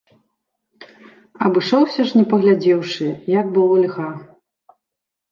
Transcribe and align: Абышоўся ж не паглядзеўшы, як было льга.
Абышоўся 1.47 2.05
ж 2.11 2.19
не 2.19 2.23
паглядзеўшы, 2.31 3.07
як 3.41 3.51
было 3.59 3.75
льга. 3.83 4.07